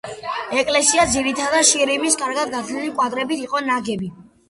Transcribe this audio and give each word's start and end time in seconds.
ეკლესია 0.61 1.05
ძირითადად 1.11 1.69
შირიმის 1.73 2.19
კარგად 2.25 2.57
გათლილი 2.59 2.93
კვადრებით 2.99 3.49
იყო 3.49 3.67
ნაგები. 3.73 4.15